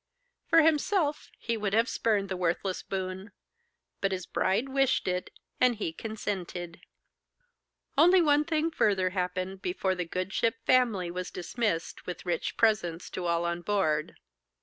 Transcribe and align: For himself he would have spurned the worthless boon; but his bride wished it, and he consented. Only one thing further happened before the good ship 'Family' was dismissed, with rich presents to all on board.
For 0.47 0.63
himself 0.63 1.29
he 1.37 1.55
would 1.55 1.73
have 1.73 1.87
spurned 1.87 2.27
the 2.27 2.35
worthless 2.35 2.81
boon; 2.81 3.33
but 3.99 4.11
his 4.11 4.25
bride 4.25 4.67
wished 4.67 5.07
it, 5.07 5.29
and 5.59 5.75
he 5.75 5.93
consented. 5.93 6.81
Only 7.95 8.19
one 8.19 8.43
thing 8.43 8.71
further 8.71 9.11
happened 9.11 9.61
before 9.61 9.93
the 9.93 10.03
good 10.05 10.33
ship 10.33 10.55
'Family' 10.65 11.11
was 11.11 11.29
dismissed, 11.29 12.07
with 12.07 12.25
rich 12.25 12.57
presents 12.57 13.11
to 13.11 13.27
all 13.27 13.45
on 13.45 13.61
board. 13.61 14.15